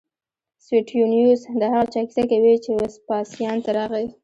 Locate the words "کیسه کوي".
2.07-2.55